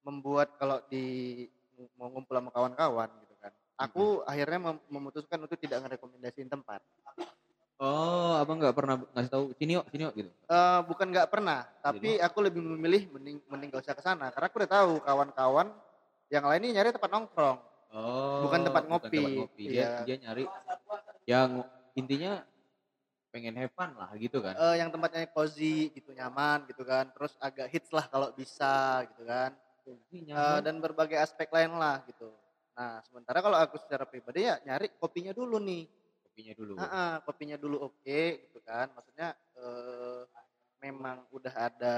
membuat 0.04 0.56
kalau 0.56 0.80
di 0.86 1.04
mau 1.96 2.06
ngumpul 2.08 2.36
sama 2.36 2.52
kawan-kawan 2.52 3.08
gitu 3.24 3.34
kan. 3.40 3.52
Aku 3.80 4.22
akhirnya 4.22 4.60
mem- 4.62 4.84
memutuskan 4.86 5.40
untuk 5.42 5.58
tidak 5.58 5.82
ngerekomendasiin 5.82 6.46
tempat. 6.46 6.80
Oh, 7.82 8.38
abang 8.38 8.62
nggak 8.62 8.76
pernah 8.76 9.02
ngasih 9.18 9.30
tahu 9.34 9.44
sini 9.58 9.74
yuk, 9.74 9.84
sini 9.90 10.06
yuk 10.06 10.14
gitu. 10.14 10.30
Eh 10.46 10.80
bukan 10.86 11.06
nggak 11.10 11.26
pernah, 11.26 11.66
tapi 11.82 12.22
aku 12.22 12.38
lebih 12.38 12.62
memilih 12.62 13.10
mending 13.10 13.42
mending 13.50 13.68
gak 13.74 13.82
usah 13.82 13.96
ke 13.98 14.02
sana 14.04 14.30
karena 14.30 14.46
aku 14.46 14.56
udah 14.62 14.70
tahu 14.70 14.92
kawan-kawan 15.02 15.68
yang 16.30 16.44
lain 16.46 16.62
ini 16.62 16.78
nyari 16.78 16.94
tempat 16.94 17.10
nongkrong. 17.10 17.58
Oh, 17.94 18.46
Bukan 18.46 18.60
tempat 18.66 18.82
ngopi. 18.86 19.46
Dia 19.58 19.70
Iya. 19.70 19.90
dia 20.06 20.16
nyari 20.22 20.44
yang 21.26 21.66
intinya 21.98 22.42
pengen 23.34 23.58
have 23.58 23.74
fun 23.74 23.90
lah 23.98 24.14
gitu 24.14 24.38
kan. 24.38 24.54
Eh 24.54 24.74
yang 24.78 24.94
tempatnya 24.94 25.26
cozy 25.34 25.90
gitu, 25.90 26.14
nyaman 26.14 26.70
gitu 26.70 26.86
kan. 26.86 27.10
Terus 27.10 27.34
agak 27.42 27.66
hits 27.74 27.90
lah 27.90 28.06
kalau 28.06 28.30
bisa 28.30 29.02
gitu 29.10 29.26
kan. 29.26 29.50
Ini 30.14 30.30
nyaman. 30.30 30.62
dan 30.62 30.74
berbagai 30.78 31.18
aspek 31.18 31.50
lain 31.50 31.74
lah 31.74 32.06
gitu. 32.06 32.30
Nah, 32.74 33.02
sementara 33.06 33.42
kalau 33.42 33.58
aku 33.58 33.78
secara 33.82 34.06
pribadi 34.06 34.46
ya 34.46 34.58
nyari 34.62 34.90
kopinya 34.98 35.34
dulu 35.34 35.58
nih. 35.58 35.86
Kopinya 36.34 36.54
dulu. 36.58 36.74
Heeh, 36.82 37.12
kopinya 37.22 37.56
dulu 37.56 37.76
oke 37.86 38.20
gitu 38.50 38.58
kan. 38.66 38.90
Maksudnya 38.90 39.38
eh 39.54 40.22
memang 40.82 41.30
udah 41.30 41.54
ada 41.54 41.96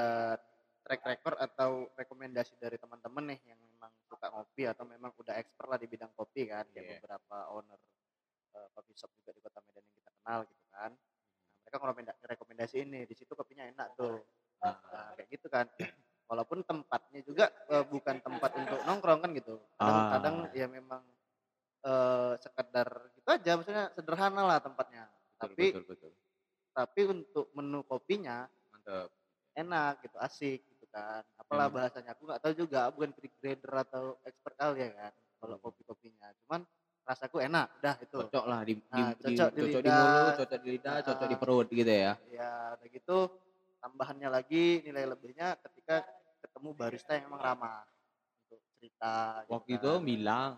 track 0.84 1.02
record 1.08 1.40
atau 1.40 1.88
rekomendasi 1.96 2.60
dari 2.60 2.76
teman-teman 2.76 3.32
nih 3.32 3.40
yang 3.48 3.58
memang 3.58 3.88
suka 4.06 4.28
ngopi 4.28 4.68
atau 4.68 4.84
memang 4.84 5.10
udah 5.16 5.40
expert 5.40 5.66
lah 5.72 5.80
di 5.80 5.88
bidang 5.88 6.12
kopi 6.12 6.52
kan. 6.52 6.68
Kayak 6.68 6.84
Iya. 6.84 6.92
beberapa 7.00 7.36
owner 7.48 7.80
eh, 8.52 8.68
coffee 8.76 8.96
shop 9.00 9.08
juga 9.24 9.32
di 9.32 9.40
Kota 9.40 9.60
Medan 9.64 9.80
yang 9.88 9.96
kita 9.96 10.10
kenal 10.20 10.38
gitu 10.44 10.64
kan. 10.68 10.90
Nah, 10.92 11.72
mereka 11.96 12.14
rekomendasi 12.36 12.76
ini, 12.84 13.00
di 13.08 13.14
situ 13.16 13.32
kopinya 13.32 13.64
enak 13.64 13.96
tuh. 13.96 14.20
Nah, 14.60 14.76
kayak 15.16 15.28
gitu 15.32 15.48
kan. 15.48 15.64
Walaupun 16.28 16.60
tempatnya 16.68 17.20
juga 17.24 17.48
eh, 17.72 17.84
bukan 17.88 18.20
tempat 18.20 18.52
untuk 18.52 18.84
nongkrong 18.84 19.20
kan 19.24 19.30
gitu. 19.32 19.56
Kadang-kadang 19.80 20.36
Ah. 20.44 20.52
ya 20.52 20.66
memang 20.68 21.00
eh 21.82 22.32
sekedar 22.40 22.88
gitu 23.16 23.28
aja, 23.28 23.50
maksudnya 23.58 23.84
sederhana 23.92 24.42
lah 24.46 24.58
tempatnya. 24.62 25.04
Betul, 25.36 25.38
tapi 25.40 25.64
betul, 25.68 25.84
betul. 25.90 26.12
tapi 26.72 27.00
untuk 27.08 27.46
menu 27.52 27.80
kopinya 27.84 28.48
Mantap. 28.72 29.08
enak 29.52 29.92
gitu, 30.04 30.16
asik 30.20 30.60
gitu 30.64 30.84
kan. 30.88 31.24
Apalah 31.36 31.68
Hmm. 31.68 31.76
bahasanya 31.80 32.10
aku 32.12 32.22
nggak 32.28 32.40
tahu 32.40 32.54
juga, 32.56 32.88
bukan 32.92 33.10
grader 33.40 33.72
atau 33.88 34.02
expert 34.24 34.56
kali 34.56 34.84
ya 34.84 34.90
kan. 34.92 35.12
Kalau 35.36 35.56
Hmm. 35.56 35.64
kopi-kopinya, 35.68 36.28
cuman 36.44 36.60
rasaku 37.06 37.36
enak, 37.38 37.68
dah 37.80 37.96
itu. 38.02 38.16
Cocok 38.18 38.44
lah 38.48 38.60
di, 38.66 38.74
Nah, 38.90 39.12
di- 39.14 39.36
cocok 39.36 39.48
di 39.52 39.60
cocok 39.62 39.82
di 39.84 39.90
mulut, 39.92 40.32
cocok 40.36 40.58
di 40.58 40.68
lidah, 40.74 40.96
cocok 41.04 41.26
di 41.28 41.36
Ah. 41.36 41.40
perut 41.40 41.66
gitu 41.70 41.92
ya. 41.92 42.12
Ya, 42.28 42.52
udah 42.76 42.88
gitu 42.90 43.18
tambahannya 43.78 44.28
lagi 44.28 44.82
nilai 44.82 45.04
lebihnya 45.06 45.54
ketika 45.62 46.02
ketemu 46.42 46.68
barista 46.74 47.12
yang 47.14 47.30
emang 47.30 47.40
ramah 47.44 47.86
untuk 48.48 48.60
cerita. 48.76 49.44
gitu 49.44 49.52
Waktu 49.54 49.70
itu 49.78 49.90
kan. 49.92 50.02
bilang 50.02 50.52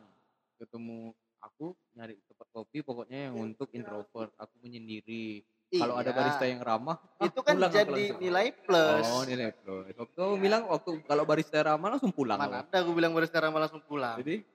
ketemu 0.58 1.14
aku 1.38 1.66
nyari 1.94 2.18
tempat 2.26 2.46
kopi 2.50 2.82
pokoknya 2.82 3.30
yang 3.30 3.36
untuk 3.38 3.70
introvert, 3.70 4.34
aku 4.34 4.54
menyendiri. 4.58 5.46
Kalau 5.68 6.00
ada 6.00 6.08
Iya. 6.08 6.16
barista 6.16 6.44
yang 6.48 6.64
ramah, 6.64 6.96
ah, 7.20 7.28
Itu 7.28 7.44
kan 7.44 7.60
pulang 7.60 7.68
jadi 7.68 7.92
langsung. 8.08 8.20
nilai 8.24 8.46
plus. 8.56 9.04
Oh, 9.04 9.22
nilai 9.28 9.52
plus. 9.52 9.84
Waktu 9.92 10.16
kamu 10.16 10.36
bilang 10.40 10.62
waktu 10.64 10.90
kalau 11.04 11.24
barista 11.28 11.60
ramah 11.60 11.88
langsung 11.92 12.08
pulang. 12.08 12.40
Mana 12.40 12.64
kamu. 12.64 12.72
ada 12.72 12.76
aku 12.80 12.92
bilang 12.96 13.12
barista 13.12 13.36
ramah 13.36 13.60
langsung 13.68 13.84
pulang. 13.84 14.16
Jadi 14.16 14.48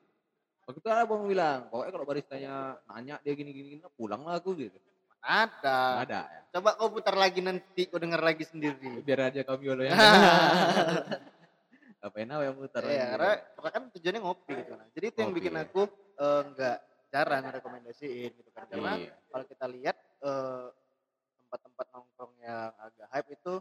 waktu 0.66 0.78
itu 0.82 0.88
ada 0.90 1.06
abang 1.06 1.30
bilang, 1.30 1.70
pokoknya 1.70 1.92
kalau 1.94 2.06
baristanya 2.10 2.54
nanya 2.90 3.16
dia 3.22 3.34
gini 3.38 3.54
gini, 3.54 3.68
gini 3.78 3.82
pulang 3.94 4.26
lah 4.26 4.42
aku 4.42 4.58
gitu. 4.58 4.74
Ada. 5.22 5.80
Nggak 6.02 6.06
ada 6.10 6.22
ya. 6.26 6.40
Coba 6.50 6.70
kau 6.82 6.90
putar 6.90 7.16
lagi 7.16 7.40
nanti 7.46 7.82
kau 7.86 8.02
dengar 8.02 8.20
lagi 8.20 8.44
sendiri. 8.44 9.06
Biar 9.06 9.30
aja 9.30 9.46
kami 9.46 9.70
yang 9.70 9.94
Ngapain 12.04 12.28
apa 12.28 12.44
yang 12.44 12.58
muter 12.60 12.82
Iya, 12.84 13.06
karena, 13.16 13.32
karena 13.56 13.70
kan 13.72 13.84
tujuannya 13.96 14.22
ngopi 14.28 14.52
gitu 14.60 14.72
kan. 14.76 14.88
Jadi 14.92 15.06
itu 15.08 15.18
yang 15.24 15.32
Ngopi, 15.32 15.40
bikin 15.40 15.56
ya. 15.56 15.62
aku 15.64 15.82
eh, 16.20 16.42
nggak 16.52 16.78
jarang 17.16 17.44
rekomendasiin 17.48 18.32
gitu 18.44 18.50
kan. 18.52 18.64
Karena 18.68 18.92
Iya. 19.00 19.14
kalau 19.32 19.46
kita 19.48 19.66
lihat 19.72 19.96
eh, 20.20 20.68
tempat-tempat 21.40 21.86
nongkrong 21.96 22.34
yang 22.44 22.76
agak 22.76 23.08
hype 23.08 23.30
itu 23.32 23.54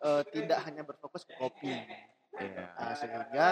eh, 0.00 0.22
tidak 0.32 0.58
hanya 0.64 0.82
berfokus 0.88 1.28
ke 1.28 1.36
kopi. 1.36 1.84
Iya. 2.40 2.64
Nah, 2.80 2.94
sehingga 2.96 3.46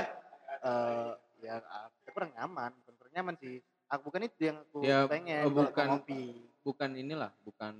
eh, 0.65 1.11
ya 1.45 1.55
kita 2.00 2.11
kurang 2.17 2.33
nyaman, 2.33 2.73
bukan 2.81 2.95
kurang 2.97 3.12
nyaman 3.12 3.35
sih. 3.37 3.61
Aku 3.93 4.09
bukan 4.09 4.25
itu 4.25 4.41
yang 4.41 4.57
aku 4.65 4.79
Ya, 4.88 5.05
pengen 5.05 5.45
eh, 5.45 5.53
bukan 5.53 5.85
ngopi. 6.00 6.49
Bukan 6.65 6.97
inilah, 6.97 7.37
bukan 7.45 7.77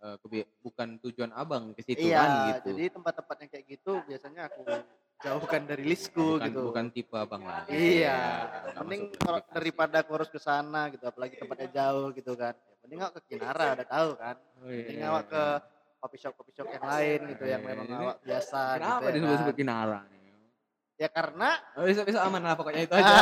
eh, 0.00 0.16
kebi- 0.24 0.48
bukan 0.64 0.96
tujuan 1.04 1.28
abang 1.36 1.76
ke 1.76 1.84
situ 1.84 2.08
Iya, 2.08 2.24
kan 2.24 2.30
gitu. 2.56 2.72
jadi 2.72 2.88
tempat-tempat 2.88 3.36
yang 3.44 3.50
kayak 3.52 3.66
gitu 3.68 3.92
biasanya 4.08 4.48
aku 4.48 4.64
jauhkan 5.18 5.62
dari 5.66 5.82
listku 5.82 6.38
bukan, 6.38 6.46
gitu. 6.46 6.60
bukan 6.70 6.86
tipe 6.94 7.16
abang 7.18 7.42
lah. 7.42 7.66
Iya, 7.66 8.18
nggak 8.70 8.82
mending 8.82 9.02
masuk 9.10 9.18
kalau 9.18 9.40
daripada 9.50 9.96
aku 10.00 10.10
harus 10.14 10.30
ke 10.30 10.38
sana 10.38 10.86
gitu, 10.88 11.04
apalagi 11.04 11.34
tempatnya 11.34 11.68
jauh 11.74 12.14
gitu 12.14 12.32
kan. 12.34 12.54
Ya, 12.54 12.74
mending 12.82 12.98
awak 13.02 13.12
ke 13.18 13.22
Kinara 13.26 13.66
udah 13.74 13.88
tahu 13.88 14.10
kan. 14.14 14.36
Oh, 14.62 14.70
iya, 14.70 14.82
Mending 14.86 15.00
iya, 15.02 15.08
awak 15.10 15.24
iya. 15.26 15.32
ke 15.34 15.42
coffee 15.98 16.20
shop 16.22 16.32
coffee 16.38 16.54
shop 16.54 16.68
yang 16.70 16.84
lain 16.86 17.18
gitu 17.28 17.44
yang 17.44 17.62
Iya, 17.62 17.68
memang 17.68 17.86
awak 17.92 18.16
biasa 18.22 18.60
Kenapa 18.78 19.00
gitu 19.02 19.14
disebut-sebut 19.18 19.54
kan. 19.54 19.58
Kinara 19.58 20.00
nih? 20.06 20.16
Ya 20.98 21.08
karena 21.08 21.48
Oh, 21.74 21.82
besok-besok 21.82 22.22
aman 22.22 22.42
lah 22.42 22.54
pokoknya 22.54 22.80
itu 22.82 22.94
aja. 22.98 23.14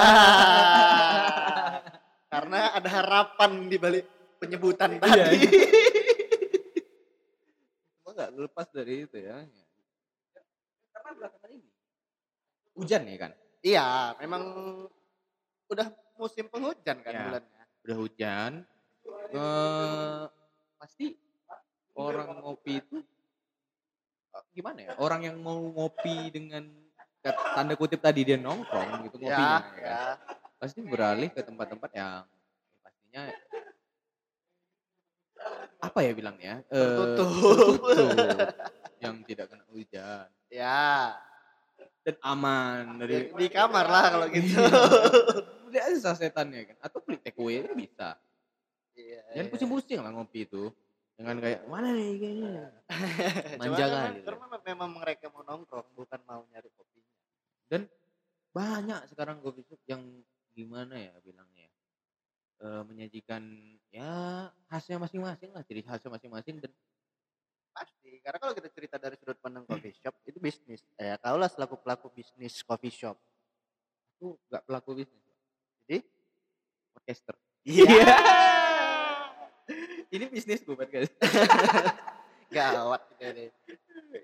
karena 2.27 2.59
ada 2.73 2.89
harapan 2.93 3.53
di 3.67 3.77
balik 3.77 4.05
penyebutan 4.37 4.97
Iya, 4.97 5.33
tadi. 5.33 5.39
Cuma 8.01 8.11
nggak 8.13 8.31
lepas 8.39 8.67
dari 8.69 8.95
itu 9.03 9.17
ya. 9.17 9.41
Karena 10.93 11.11
belakangan 11.15 11.51
ini 11.51 11.69
hujan 12.77 13.03
nih 13.03 13.19
kan. 13.19 13.33
Iya, 13.61 14.15
memang 14.21 14.43
udah 15.67 15.87
musim 16.15 16.47
penghujan 16.47 17.03
kan 17.03 17.13
Iya. 17.13 17.23
bulannya. 17.27 17.63
Udah 17.83 17.97
hujan. 17.99 18.53
Eh, 19.33 20.25
pasti 20.77 21.07
orang 21.97 22.39
ngopi 22.39 22.79
itu 22.79 22.97
eh, 24.31 24.45
gimana 24.53 24.79
ya? 24.83 24.93
Orang 25.01 25.25
yang 25.25 25.41
mau 25.41 25.59
ngopi 25.59 26.31
dengan 26.31 26.69
tanda 27.57 27.75
kutip 27.75 27.99
tadi 27.99 28.23
dia 28.23 28.39
nongkrong 28.39 29.09
gitu 29.11 29.17
Ya, 29.19 29.35
ngopinya 29.35 29.59
ya. 29.75 29.83
ya. 29.83 30.03
Pasti 30.57 30.79
beralih 30.81 31.29
ke 31.35 31.43
tempat-tempat 31.43 31.91
yang 31.93 32.23
pastinya 32.81 33.23
apa 35.77 35.99
ya 36.03 36.13
bilangnya? 36.15 36.55
Eh, 36.71 36.81
Tertutup. 36.81 37.29
tertutup, 37.83 38.39
yang 38.99 39.21
tidak 39.29 39.47
kena 39.53 39.65
hujan 39.69 40.27
Ya, 40.49 41.13
aman 42.23 42.95
di, 42.95 42.99
dari 43.03 43.15
di 43.35 43.47
kamar 43.51 43.87
lah 43.91 44.05
kalau 44.15 44.27
gitu. 44.31 44.55
Udah 45.67 45.83
aja 45.83 46.15
setannya 46.15 46.63
kan 46.71 46.77
atau 46.79 47.03
beli 47.03 47.19
take 47.19 47.35
away 47.43 47.67
bisa 47.75 48.15
Iya, 48.97 49.21
jangan 49.35 49.45
iya. 49.45 49.53
pusing-pusing 49.53 49.99
lah 50.01 50.09
ngopi 50.15 50.49
itu 50.49 50.73
jangan 51.21 51.37
kayak 51.37 51.61
mana 51.69 51.93
nih 51.93 52.17
kayaknya 52.17 52.65
Cuma 53.61 53.65
manja 53.67 53.85
memang- 53.85 53.93
kali 53.93 54.19
karena 54.25 54.47
memang 54.65 54.91
mereka 54.97 55.25
mau 55.29 55.43
nongkrong 55.45 55.89
bukan 55.93 56.21
mau 56.25 56.43
nyari 56.49 56.69
kopinya. 56.73 57.85
banyak 58.57 59.01
sekarang 59.13 59.45
coffee 59.45 59.69
shop 59.69 59.83
yang 59.85 60.01
gimana 60.57 60.97
ya 60.97 61.13
bilangnya 61.21 61.69
ya, 61.69 61.73
eh, 62.65 62.83
menyajikan 62.89 63.43
ya 63.93 64.49
khasnya 64.73 64.97
masing-masing 64.97 65.53
lah 65.53 65.61
jadi 65.61 65.85
khasnya 65.85 66.09
masing-masing 66.09 66.65
dan 66.65 66.73
Pasti, 67.77 68.19
karena 68.19 68.39
kalau 68.41 68.53
kita 68.53 68.69
cerita 68.73 68.97
dari 68.97 69.15
sudut 69.15 69.37
pandang 69.37 69.63
coffee 69.63 69.93
shop 69.93 70.17
itu 70.25 70.41
bisnis. 70.41 70.81
Eh, 70.97 71.13
kau 71.19 71.37
lah 71.37 71.45
selaku 71.47 71.77
pelaku 71.77 72.09
bisnis 72.11 72.65
coffee 72.65 72.89
shop. 72.91 73.21
aku 74.17 74.33
nggak 74.49 74.63
pelaku 74.65 74.91
bisnis 74.97 75.25
Jadi, 75.85 76.01
podcaster 76.91 77.37
iya. 77.63 78.17
ini 80.09 80.25
bisnis 80.27 80.65
gue 80.65 80.73
guys 80.73 81.13
Gawat 82.49 83.03
deh. 83.19 83.53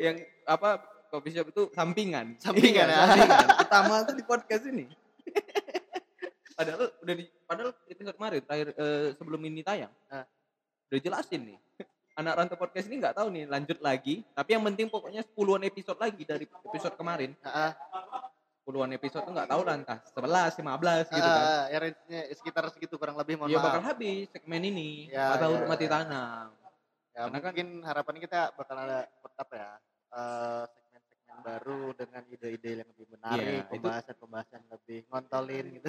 yang 0.00 0.16
apa 0.48 0.80
coffee 1.10 1.36
shop 1.36 1.44
itu 1.46 1.62
sampingan 1.70 2.40
Sampingan, 2.40 2.88
Iya, 2.88 2.96
ya. 2.96 3.04
sampingan 3.04 3.46
utama 3.60 3.94
tuh 4.02 4.14
di 4.16 4.24
podcast 4.24 4.64
ini 4.64 4.88
padahal 6.56 6.88
udah 6.96 7.14
di 7.14 7.24
padahal 7.44 7.70
episode 7.84 8.16
kemarin 8.16 8.40
terakhir 8.40 8.68
eh, 8.72 9.06
sebelum 9.12 9.40
ini 9.44 9.60
tayang 9.60 9.92
Ah. 10.08 10.24
udah 10.88 11.00
jelasin 11.00 11.52
nih 11.52 11.58
anak 12.14 12.34
rantau 12.34 12.56
podcast 12.56 12.86
ini 12.86 12.96
nggak 12.98 13.14
tahu 13.14 13.28
nih 13.28 13.44
lanjut 13.46 13.78
lagi 13.78 14.20
tapi 14.30 14.50
yang 14.52 14.64
penting 14.64 14.86
pokoknya 14.86 15.24
10-an 15.24 15.62
episode 15.64 15.96
lagi 15.96 16.22
dari 16.22 16.44
episode 16.44 16.94
kemarin 16.94 17.32
Heeh. 17.38 17.70
10-an 18.62 18.92
episode 18.92 19.22
tuh 19.22 19.32
nggak 19.32 19.48
tahu 19.48 19.62
lah 19.62 19.74
entah 19.74 19.98
11 20.06 20.60
15 20.60 21.08
gitu 21.10 21.28
kan 21.28 21.44
ya 21.66 21.78
range-nya 21.78 22.20
sekitar 22.32 22.64
segitu 22.68 22.94
kurang 22.94 23.16
lebih 23.16 23.34
mohon 23.34 23.48
Iya 23.48 23.58
maaf. 23.58 23.66
bakal 23.66 23.82
habis 23.84 24.28
segmen 24.28 24.62
ini 24.62 25.08
Ya, 25.08 25.34
atau 25.34 25.50
ya, 25.52 25.66
mati 25.66 25.86
ya. 25.86 25.92
tanam 25.92 26.48
Ya, 27.12 27.28
Karena 27.28 27.38
kan- 27.38 27.52
mungkin 27.52 27.68
harapannya 27.82 28.20
kita 28.22 28.40
bakal 28.54 28.76
ada 28.78 29.04
apa 29.36 29.52
ya? 29.52 29.70
eh, 30.12 30.64
segmen-segmen 30.66 31.36
baru 31.42 31.80
dengan 31.92 32.22
ide-ide 32.26 32.70
yang 32.74 32.88
lebih 32.88 33.06
menarik, 33.10 33.44
Iya, 33.58 33.68
pembahasan-pembahasan 33.68 34.62
lebih 34.70 34.98
ngontolin 35.08 35.64
gitu. 35.74 35.88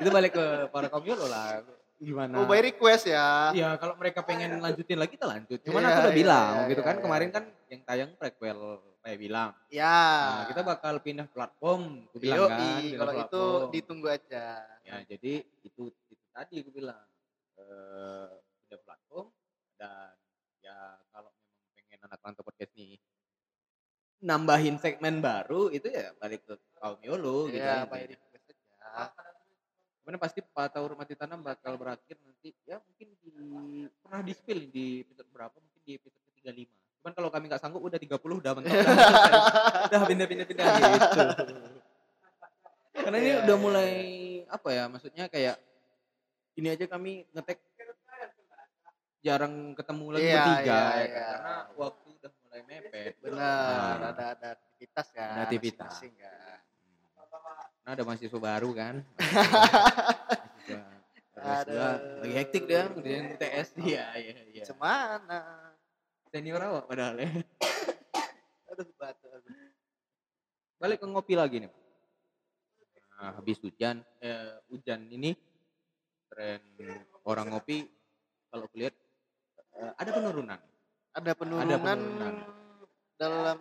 itu 0.00 0.08
balik 0.10 0.32
ke 0.32 0.44
para 0.68 0.88
komyolo 0.88 1.24
lah 1.26 1.60
gimana 2.00 2.40
Oh, 2.40 2.48
by 2.48 2.64
request 2.64 3.04
ya. 3.12 3.52
Iya, 3.52 3.76
kalau 3.76 3.94
mereka 4.00 4.24
pengen 4.24 4.56
lanjutin 4.56 4.96
lagi 4.96 5.20
kita 5.20 5.28
lanjut. 5.28 5.60
Cuman 5.60 5.84
Iya, 5.84 5.88
aku 5.92 5.98
udah 6.00 6.12
iya, 6.12 6.20
bilang 6.24 6.52
iya, 6.56 6.68
gitu 6.72 6.80
iya, 6.80 6.88
kan 6.88 6.96
iya, 6.96 7.02
kemarin 7.04 7.28
iya. 7.28 7.34
kan 7.36 7.44
yang 7.68 7.80
tayang 7.84 8.10
prequel 8.16 8.58
kayak 9.04 9.18
bilang. 9.20 9.50
Ya. 9.68 10.00
Nah, 10.24 10.44
kita 10.48 10.60
bakal 10.64 10.94
pindah 11.04 11.26
platform, 11.28 12.08
aku 12.08 12.16
bilang 12.20 12.38
Yoi, 12.40 12.48
kan. 12.48 12.80
kalau 12.96 13.12
itu 13.20 13.42
ditunggu 13.76 14.08
aja. 14.08 14.46
ya 14.80 14.96
jadi 15.06 15.44
itu 15.62 15.92
itu 16.10 16.24
tadi 16.34 16.64
aku 16.64 16.70
bilang 16.72 16.98
eh 17.60 18.28
pindah 18.64 18.80
platform 18.82 19.26
dan 19.76 20.16
ya 20.64 20.76
kalau 21.12 21.30
memang 21.30 21.62
pengen 21.76 22.00
anak 22.08 22.18
rantau 22.24 22.42
podcast 22.42 22.72
nih 22.74 22.96
nambahin 24.20 24.76
segmen 24.76 25.24
baru 25.24 25.72
itu 25.72 25.88
ya 25.88 26.12
balik 26.20 26.44
ke 26.44 26.54
kaum 26.76 27.00
Yolo 27.00 27.48
gitu 27.48 27.60
ya, 27.60 27.84
intinya. 27.88 27.92
by 27.92 28.04
Cuman 30.10 30.26
pasti 30.26 30.42
Patah 30.42 30.82
Mati 30.98 31.14
Tanam 31.14 31.38
bakal 31.38 31.78
berakhir 31.78 32.18
nanti 32.26 32.50
ya 32.66 32.82
mungkin 32.82 33.14
di 33.22 33.30
pernah 34.02 34.26
di 34.26 34.34
spill 34.34 34.66
di 34.66 35.06
episode 35.06 35.30
berapa 35.30 35.54
mungkin 35.54 35.80
di 35.86 35.92
episode 36.02 36.18
ke-35. 36.34 36.66
Cuman 36.98 37.12
kalau 37.14 37.30
kami 37.30 37.46
nggak 37.46 37.62
sanggup 37.62 37.78
udah 37.78 37.94
30 37.94 38.18
udah 38.18 38.52
mentok 38.58 38.74
udah, 39.86 40.00
pindah-pindah-pindah 40.10 40.66
gitu. 40.66 41.22
Karena 42.90 43.16
ini 43.22 43.30
Iya, 43.30 43.38
udah 43.46 43.54
iya, 43.54 43.62
mulai 43.62 43.90
apa 44.50 44.68
ya 44.74 44.84
maksudnya 44.90 45.24
kayak 45.30 45.62
ini 46.58 46.68
aja 46.74 46.84
kami 46.90 47.30
ngetek 47.30 47.62
jarang 49.22 49.78
ketemu 49.78 50.04
lagi 50.10 50.26
Iya, 50.26 50.42
bertiga 50.42 50.58
iya, 50.58 50.74
ya 50.74 50.90
kan? 50.90 50.98
iya. 51.06 51.22
karena 51.30 51.54
waktu 51.78 52.06
udah 52.18 52.32
mulai 52.34 52.60
mepet. 52.66 53.12
Benar, 53.22 53.38
Nah. 53.38 54.10
ada 54.10 54.24
ada 54.34 54.48
aktivitas 54.58 55.06
kan. 55.14 55.30
Ada 55.38 55.42
aktivitas. 55.46 55.94
kan. 56.02 56.58
Nah 57.84 57.90
ada 57.96 58.02
mahasiswa 58.04 58.40
baru 58.40 58.70
kan. 58.76 59.00
mahasiswa 60.66 60.80
mahasiswa 61.40 61.88
Aduh. 61.96 62.20
lagi 62.20 62.34
hektik 62.36 62.64
dia 62.68 62.84
kemudian 62.92 63.40
TS 63.40 63.68
iya 63.80 64.12
iya 64.20 64.36
iya. 64.52 64.64
Semana? 64.68 65.72
Senior 66.28 66.60
awak 66.60 66.84
padahal 66.86 67.16
ya. 67.16 67.30
Aduh, 68.70 68.86
batu. 69.00 69.26
Balik 70.80 71.00
ke 71.00 71.06
ngopi 71.08 71.34
lagi 71.34 71.64
nih. 71.64 71.72
Nah, 73.20 73.36
habis 73.36 73.60
hujan, 73.60 74.00
eh, 74.24 74.56
hujan 74.72 75.04
ini 75.12 75.36
tren 76.32 76.62
orang 77.28 77.52
ngopi 77.52 77.84
kalau 78.48 78.64
aku 78.64 78.76
lihat 78.80 78.94
eh, 79.76 79.92
ada 79.96 80.10
penurunan. 80.12 80.60
Ada 81.10 81.32
penurunan, 81.34 81.80
penurunan. 81.82 82.34
dalam 83.20 83.58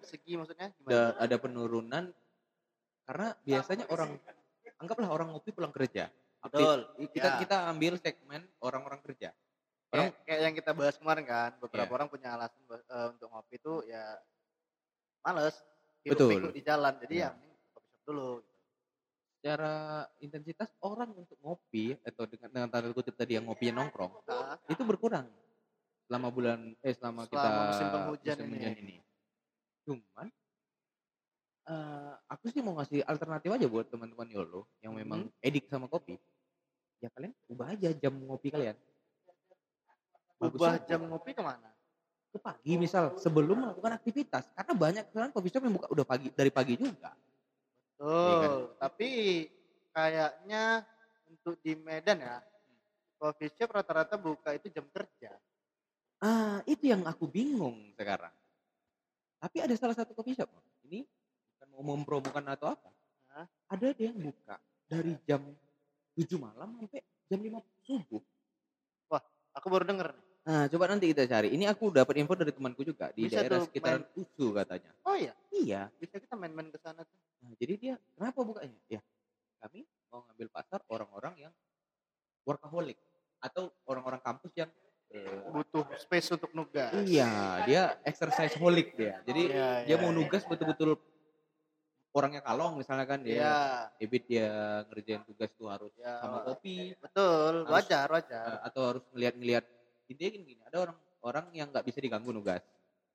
segi 0.00 0.38
maksudnya 0.38 0.72
gimana? 0.78 0.88
Ada, 0.88 1.00
ada 1.18 1.36
penurunan 1.36 2.04
karena 3.06 3.28
biasanya 3.40 3.86
orang 3.88 4.10
anggaplah 4.76 5.08
orang 5.08 5.28
ngopi 5.32 5.54
pulang 5.54 5.72
kerja. 5.72 6.10
Betul. 6.42 6.84
Kita 7.10 7.28
Ya. 7.28 7.38
kita 7.40 7.56
ambil 7.70 7.96
segmen 7.96 8.42
orang-orang 8.60 9.00
kerja. 9.02 9.32
Kayak, 9.86 10.12
kayak 10.26 10.40
yang 10.42 10.54
kita 10.54 10.70
bahas 10.74 10.98
kemarin 10.98 11.24
kan, 11.24 11.50
beberapa 11.56 11.88
Iya. 11.88 11.96
orang 11.96 12.08
punya 12.10 12.28
alasan 12.34 12.60
eh, 12.68 13.06
untuk 13.14 13.28
ngopi 13.30 13.54
itu 13.56 13.74
ya 13.86 14.04
males, 15.22 15.56
Betul. 16.04 16.52
di 16.52 16.60
jalan. 16.60 16.94
Jadi 17.00 17.14
Iya. 17.16 17.30
ya 17.32 17.38
kopi 17.72 17.88
shop 17.88 18.02
dulu. 18.04 18.30
Secara 19.36 19.74
intensitas 20.18 20.70
orang 20.82 21.14
untuk 21.14 21.38
ngopi 21.38 21.94
atau 22.02 22.26
dengan 22.26 22.50
dengan 22.50 22.68
tanda 22.68 22.90
kutip 22.90 23.14
tadi 23.14 23.38
yang 23.38 23.46
ngopi 23.46 23.70
nongkrong 23.70 24.12
Nah, 24.26 24.58
itu 24.66 24.82
berkurang. 24.82 25.30
selama 26.06 26.28
bulan 26.30 26.58
eh 26.82 26.94
selama, 26.94 27.26
kita 27.26 27.42
Selama 27.42 27.62
musim 27.66 27.86
penghujan 27.90 28.36
musim 28.36 28.46
ini. 28.46 28.58
hujan 28.58 28.74
ini. 28.78 28.96
Cuman 29.82 30.26
eh 31.66 32.12
aku 32.30 32.46
sih 32.48 32.62
mau 32.62 32.78
ngasih 32.78 33.02
alternatif 33.02 33.50
aja 33.50 33.66
buat 33.66 33.86
teman-teman 33.90 34.28
YOLO 34.30 34.66
yang 34.80 34.94
memang 34.94 35.26
Mhm. 35.26 35.42
edik 35.42 35.66
sama 35.66 35.90
kopi. 35.90 36.14
Ya 37.02 37.10
kalian 37.12 37.34
ubah 37.50 37.74
aja 37.74 37.90
jam 37.92 38.14
ngopi 38.16 38.48
kalian. 38.48 38.78
Bagus 40.36 40.60
Ubah 40.60 40.76
jam 40.84 41.00
ngopi 41.08 41.32
ke 41.32 41.42
mana? 41.42 41.72
ke 42.26 42.38
pagi 42.42 42.76
misal 42.76 43.16
sebelum 43.16 43.64
melakukan 43.64 43.96
aktivitas 43.96 44.44
karena 44.52 44.72
banyak 44.76 45.04
kan 45.08 45.32
coffee 45.32 45.48
shop 45.48 45.64
yang 45.64 45.72
buka 45.72 45.88
udah 45.88 46.04
pagi 46.04 46.28
dari 46.28 46.52
pagi 46.52 46.76
juga. 46.76 47.16
Betul. 47.96 48.36
kan? 48.36 48.50
Tapi 48.76 49.08
kayaknya 49.96 50.84
untuk 51.32 51.56
di 51.64 51.72
Medan 51.80 52.20
ya, 52.20 52.44
coffee 53.16 53.48
shop 53.56 53.72
rata-rata 53.72 54.20
buka 54.20 54.52
itu 54.52 54.68
jam 54.68 54.84
kerja. 54.92 55.32
Ah, 56.20 56.60
itu 56.68 56.92
yang 56.92 57.08
aku 57.08 57.24
bingung 57.24 57.96
sekarang. 57.96 58.32
Tapi 59.40 59.56
ada 59.64 59.72
salah 59.80 59.96
satu 59.96 60.12
coffee 60.12 60.36
shop, 60.36 60.52
mau 61.82 61.96
mempromokan 61.96 62.44
atau 62.48 62.72
apa. 62.72 62.90
Hah? 63.36 63.46
Ada 63.68 63.92
dia 63.92 64.08
yang 64.14 64.18
buka 64.20 64.56
dari 64.88 65.12
jam 65.28 65.42
7 66.16 66.40
malam 66.40 66.80
sampai 66.80 67.02
jam 67.28 67.40
5 67.42 67.60
subuh. 67.84 68.22
Aku 69.56 69.72
baru 69.72 69.88
denger 69.88 70.12
nih. 70.12 70.24
Nah, 70.46 70.64
coba 70.68 70.84
nanti 70.92 71.10
kita 71.10 71.24
cari. 71.26 71.48
Ini 71.50 71.64
aku 71.66 71.90
dapat 71.90 72.14
info 72.22 72.36
dari 72.38 72.52
temanku 72.52 72.84
juga 72.84 73.10
di 73.10 73.26
Bisa 73.26 73.40
daerah 73.42 73.58
tuh 73.58 73.66
sekitaran 73.66 74.04
Usu 74.14 74.52
katanya. 74.52 74.92
Oh 75.02 75.16
iya, 75.16 75.32
Iya. 75.50 75.88
bisa 75.98 76.20
kita 76.22 76.36
main-main 76.38 76.68
ke 76.70 76.78
sana 76.78 77.02
tuh. 77.02 77.18
Nah, 77.42 77.50
jadi 77.58 77.74
dia 77.80 77.94
kenapa 78.14 78.44
bukanya? 78.46 78.78
Ya, 78.86 79.00
kami 79.58 79.88
mau 80.12 80.22
ngambil 80.28 80.48
pasar 80.52 80.84
orang-orang 80.86 81.48
yang 81.48 81.52
workaholic 82.46 83.00
atau 83.42 83.72
orang-orang 83.88 84.20
kampus 84.22 84.52
yang 84.54 84.70
eh, 85.10 85.24
Butuh 85.50 85.88
space 85.98 86.28
untuk 86.36 86.52
nugas. 86.52 86.92
Iya, 86.94 87.64
dia 87.66 87.82
exercise 88.04 88.54
holic 88.60 88.92
dia. 88.94 89.18
Jadi 89.24 89.50
Iya, 89.50 89.88
dia 89.88 89.96
iya, 89.96 90.02
mau 90.04 90.12
iya. 90.12 90.18
nugas 90.20 90.44
betul-betul 90.46 91.00
orangnya 92.16 92.40
kalong 92.40 92.80
misalnya 92.80 93.04
kan 93.04 93.20
dia 93.20 93.36
Iya, 93.36 93.56
habit 93.94 94.22
dia 94.24 94.48
ngerjain 94.88 95.22
tugas 95.22 95.50
tuh 95.52 95.68
harus 95.68 95.92
Iya. 95.94 96.16
sama 96.16 96.38
kopi 96.42 96.96
betul. 96.96 97.52
Harus- 97.62 97.68
Wajar, 97.68 98.08
wajar. 98.08 98.46
eh, 98.48 98.60
atau 98.64 98.82
harus 98.86 99.04
ngeliat-ngeliat 99.12 99.64
intinya 100.06 100.30
gini, 100.32 100.44
gini 100.48 100.62
ada 100.64 100.76
orang 100.82 100.96
orang 101.20 101.46
yang 101.52 101.68
nggak 101.68 101.84
bisa 101.84 101.98
diganggu 101.98 102.32
nugas 102.32 102.64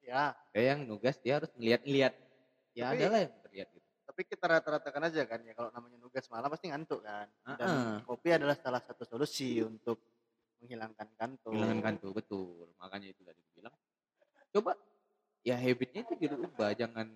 Ya, 0.01 0.33
kayak 0.49 0.65
yang 0.67 0.81
nugas 0.85 1.15
dia 1.17 1.37
harus 1.37 1.49
ngeliat-ngeliat 1.53 2.13
ya 2.71 2.85
Tapi- 2.87 2.97
adalah 2.99 3.19
yang 3.19 3.33
terlihat 3.41 3.67
gitu 3.71 3.87
tapi 4.03 4.21
kita 4.27 4.43
rata-ratakan 4.45 5.01
aja 5.07 5.21
kan 5.23 5.39
ya 5.39 5.53
kalau 5.53 5.71
namanya 5.71 5.95
nugas 5.95 6.27
malam 6.27 6.51
pasti 6.51 6.67
ngantuk 6.67 6.99
kan. 6.99 7.31
Dan 7.55 7.63
Ah-ah. 7.63 7.97
kopi 8.03 8.29
adalah 8.29 8.53
salah 8.53 8.79
satu 8.79 9.07
solusi 9.07 9.63
untuk 9.63 10.03
menghilangkan 10.59 11.07
kantuk. 11.15 11.49
kehilangan 11.49 11.79
kantuk 11.81 12.11
betul 12.13 12.69
makanya 12.77 13.07
itu 13.07 13.23
tadi 13.23 13.39
bilang 13.51 13.73
coba 14.51 14.75
ya 15.41 15.55
habitnya 15.55 16.03
itu 16.03 16.13
dirubah 16.19 16.69
jangan 16.75 17.07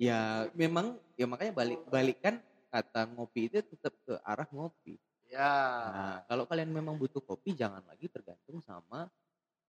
ya 0.00 0.48
memang 0.58 0.98
ya 1.14 1.26
makanya 1.26 1.52
balik 1.54 1.80
balikkan 1.88 2.42
kata 2.70 3.06
ngopi 3.14 3.46
itu 3.46 3.62
tetap 3.62 3.94
ke 4.02 4.18
arah 4.26 4.48
ngopi 4.50 4.98
Ya. 5.34 5.50
Nah, 5.90 6.16
kalau 6.30 6.46
kalian 6.46 6.70
memang 6.70 6.94
butuh 6.94 7.18
kopi, 7.18 7.58
jangan 7.58 7.82
lagi 7.90 8.06
tergantung 8.06 8.62
sama 8.62 9.10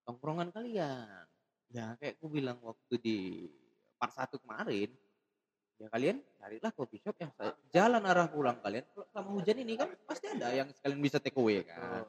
tongkrongan 0.06 0.54
kalian. 0.54 1.26
Ya, 1.74 1.98
kayak 1.98 2.22
aku 2.22 2.30
bilang 2.30 2.62
waktu 2.62 2.94
di 3.02 3.18
part 3.98 4.14
1 4.14 4.38
kemarin, 4.38 4.94
ya 5.82 5.90
kalian 5.90 6.22
carilah 6.38 6.70
kopi 6.70 7.02
shop 7.02 7.18
yang 7.18 7.34
jalan 7.74 8.02
arah 8.06 8.30
pulang 8.30 8.62
kalian. 8.62 8.86
Kalau 8.94 9.06
selama 9.10 9.30
hujan 9.34 9.58
ini 9.58 9.74
kan 9.74 9.90
pasti 10.06 10.30
ada 10.30 10.54
yang 10.54 10.70
sekalian 10.70 11.00
bisa 11.02 11.18
take 11.18 11.34
away 11.34 11.66
kan. 11.66 12.06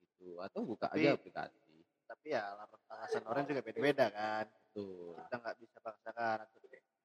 Gitu. 0.00 0.40
Atau 0.40 0.64
buka 0.64 0.88
Tapi- 0.88 1.04
aja 1.04 1.20
aplikasi. 1.20 1.84
Tapi 2.08 2.26
ya 2.32 2.56
alasan 2.88 3.24
orang 3.28 3.44
juga 3.44 3.60
beda-beda 3.60 4.08
kan. 4.08 4.48
Tuh. 4.72 5.16
kita 5.26 5.42
nggak 5.42 5.56
bisa 5.58 5.76
paksakan 5.82 6.46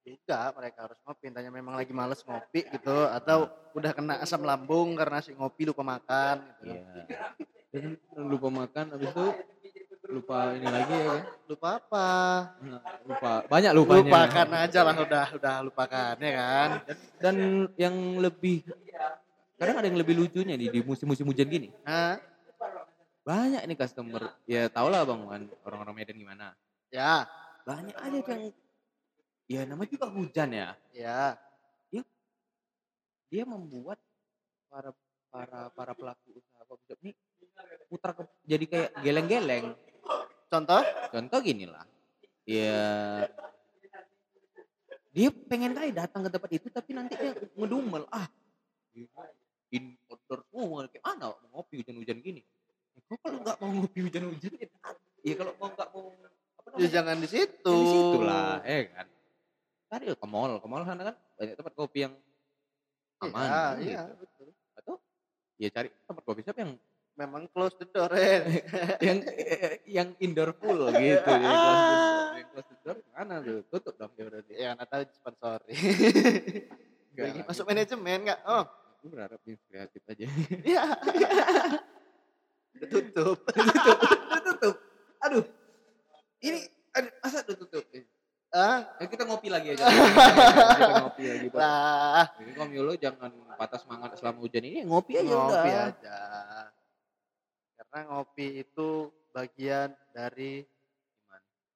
juga 0.06 0.52
mereka 0.52 0.84
harus 0.84 0.98
ngopi 1.00 1.24
entahnya 1.26 1.48
memang 1.48 1.74
lagi 1.74 1.90
males 1.90 2.20
ngopi 2.20 2.60
gitu 2.66 3.08
atau 3.08 3.46
udah 3.72 3.90
kena 3.90 4.20
asam 4.20 4.40
lambung 4.40 4.92
karena 4.92 5.18
si 5.18 5.32
ngopi 5.32 5.64
lupa 5.64 5.80
makan 5.82 6.44
gitu 6.60 6.70
Iya. 6.70 7.04
Dan 7.74 7.98
lupa 8.14 8.48
makan 8.48 8.94
habis 8.94 9.10
itu 9.10 9.26
lupa 10.06 10.52
ini 10.52 10.62
lagi 10.64 10.94
ya 10.94 11.04
kan. 11.08 11.22
lupa 11.48 11.68
apa 11.74 12.08
Nah, 12.60 12.80
Lupa 13.02 13.30
banyak 13.44 13.72
lupanya. 13.72 13.98
lupakan 14.04 14.48
aja 14.60 14.80
lah 14.80 14.96
udah 14.96 15.26
udah 15.34 15.54
lupakan 15.62 16.14
ya 16.16 16.32
kan 16.32 16.68
Dan 17.18 17.36
yang 17.74 17.94
lebih 18.18 18.62
kadang 19.54 19.76
ada 19.76 19.86
yang 19.86 19.96
lebih 19.96 20.14
lucunya 20.14 20.54
nih 20.54 20.68
di 20.68 20.80
musim-musim 20.80 21.24
hujan 21.24 21.48
gini. 21.48 21.72
nah 21.82 22.20
banyak 23.24 23.64
nih 23.64 23.76
customer 23.76 24.22
ya 24.44 24.68
tau 24.68 24.86
lah 24.86 25.00
bang 25.02 25.24
orang-orang 25.64 25.94
Medan 25.96 26.14
gimana 26.14 26.52
ya 26.88 27.24
banyak 27.64 27.96
aja 27.96 28.18
yang 28.20 28.52
ya 29.50 29.60
namanya 29.68 29.90
juga 29.90 30.06
hujan 30.08 30.48
ya. 30.52 30.68
Ya. 30.94 31.38
Dia 33.32 33.42
membuat 33.42 33.98
para 34.70 34.94
para 35.26 35.66
para 35.74 35.92
pelaku 35.98 36.38
usaha 36.38 36.62
coffee 36.70 36.86
shop 36.86 36.98
ini 37.02 37.12
putar 37.90 38.14
ke, 38.14 38.22
jadi 38.46 38.64
kayak 38.70 38.90
geleng-geleng. 39.02 39.66
Contoh? 40.46 40.82
Contoh 41.10 41.38
gini 41.42 41.66
lah. 41.66 41.82
Ya. 42.46 43.26
Dia 45.10 45.28
pengen 45.50 45.74
kali 45.74 45.90
datang 45.90 46.26
ke 46.26 46.30
tempat 46.30 46.50
itu 46.54 46.66
tapi 46.70 46.90
nanti 46.94 47.18
dia 47.18 47.34
ngedumel. 47.58 48.06
Ah 48.10 48.30
in 49.74 49.98
order 50.06 50.38
semua 50.46 50.86
kayak 50.86 51.02
mana 51.02 51.34
mau 51.34 51.48
ngopi 51.58 51.82
hujan-hujan 51.82 52.18
gini? 52.22 52.42
Ya, 52.94 53.00
kok 53.10 53.18
kalau 53.18 53.38
nggak 53.42 53.56
mau 53.58 53.70
ngopi 53.82 53.98
hujan-hujan 54.06 54.52
ya, 54.54 54.68
ya 55.26 55.34
kalau 55.34 55.52
mau 55.58 55.68
nggak 55.74 55.88
mau 55.90 56.04
apa 56.14 56.76
ya 56.78 56.88
jangan 56.94 57.16
di 57.18 57.28
situ. 57.28 57.74
Ya 57.74 57.82
di 57.82 57.90
situ 57.90 58.18
lah, 58.22 58.62
ya 58.62 58.80
kan. 58.94 59.06
Tadi 59.88 60.04
ke 60.10 60.26
mall, 60.26 60.58
ke 60.58 60.66
mall 60.66 60.82
sana 60.82 61.02
kan 61.12 61.16
banyak 61.38 61.54
tempat 61.54 61.74
kopi 61.74 61.98
yang 62.04 62.14
aman. 63.22 63.46
iya, 63.46 63.62
gitu. 63.78 63.84
iya 63.88 64.02
betul 64.16 64.48
Atau 64.74 64.94
ya 65.56 65.68
cari 65.70 65.88
tempat 66.04 66.22
kopi 66.24 66.40
shop 66.42 66.58
yang 66.58 66.72
memang 67.14 67.46
close 67.54 67.78
the 67.78 67.86
door 67.86 68.10
Ren. 68.10 68.42
yang 69.06 69.18
yang 69.86 70.08
indoor 70.18 70.50
full 70.58 70.90
gitu. 70.98 71.30
yang 71.30 71.54
close 71.54 71.78
the 71.78 71.94
door. 71.94 72.34
Yang 72.34 72.48
close 72.50 72.68
the 72.68 72.76
door 72.82 72.96
mana 73.14 73.34
tuh? 73.38 73.58
Tutup 73.70 73.94
dong 73.94 74.12
dia 74.18 74.24
berarti. 74.26 74.52
ya 74.52 74.68
nggak 74.74 74.88
tahu 74.90 75.02
sponsori 75.14 75.72
Enggak, 77.14 77.46
masuk 77.48 77.64
manajemen 77.64 78.18
nggak 78.26 78.40
oh 78.44 78.64
Aku 78.98 79.12
berharap 79.12 79.36
yang 79.44 79.60
kreatif 79.68 80.02
aja. 80.08 80.26
iya 80.64 80.82
tutup 82.88 83.38
tutup, 83.46 83.98
tutup. 84.42 84.74
Aduh. 85.22 85.44
Ini 86.40 86.58
aduh, 86.92 87.12
masa 87.20 87.40
tutup? 87.44 87.84
Ah 88.54 88.78
Eh, 88.96 89.06
kita 89.06 89.22
ngopi 89.24 89.48
lagi 89.48 89.74
aja. 89.74 89.82
kita 90.78 90.94
ngopi 91.02 91.24
lagi. 91.26 91.46
Pak. 91.48 91.58
lah 91.58 92.24
Jadi 92.38 92.50
kamu 92.54 92.80
lo 92.80 92.94
jangan 92.94 93.30
patah 93.54 93.76
semangat 93.76 94.10
selama 94.14 94.38
hujan 94.40 94.62
ini 94.62 94.80
ngopi 94.82 95.12
aja 95.16 95.26
udah. 95.28 95.42
ngopi 95.44 95.70
aja 95.72 96.18
karena 97.76 97.98
ngopi 98.08 98.46
itu 98.60 98.88
bagian 99.30 99.90
dari 100.10 100.62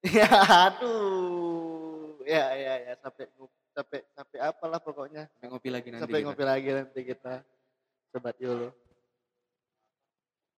ya 0.15 0.31
aduh 0.67 2.19
ya 2.23 2.55
ya 2.55 2.75
ya 2.81 2.95
sampai 2.97 3.27
sampai 3.73 3.99
sampai 4.09 4.39
apalah 4.41 4.79
pokoknya 4.79 5.27
Sampai 5.29 5.47
ngopi 5.49 5.69
lagi 5.69 5.89
nanti. 5.89 6.03
sampai 6.03 6.19
kita. 6.19 6.27
ngopi 6.27 6.45
lagi 6.45 6.69
nanti 6.73 7.01
kita 7.05 7.35
sobat 8.09 8.37
yolo 8.39 8.71